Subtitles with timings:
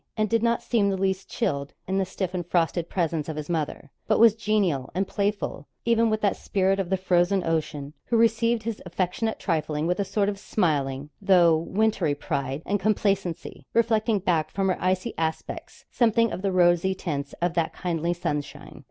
[0.17, 3.51] and did not seem the least chilled in the stiff and frosted presence of his
[3.51, 8.17] mother, but was genial and playful even with that Spirit of the Frozen Ocean, who
[8.17, 14.17] received his affectionate trifling with a sort of smiling, though wintry pride and complacency, reflecting
[14.17, 18.79] back from her icy aspects something of the rosy tints of that kindly sunshine.